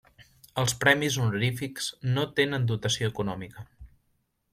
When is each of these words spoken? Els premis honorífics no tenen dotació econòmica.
Els 0.59 0.73
premis 0.83 1.17
honorífics 1.23 1.89
no 2.15 2.23
tenen 2.39 2.65
dotació 2.73 3.11
econòmica. 3.13 3.67